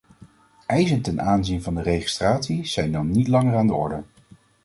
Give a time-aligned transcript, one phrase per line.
[0.65, 4.03] Eisen ten aanzien van de registratie zijn dan niet langer aan de orde.